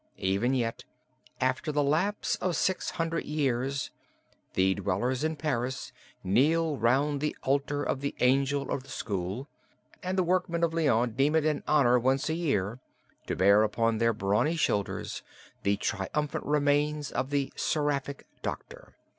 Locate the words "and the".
10.01-10.23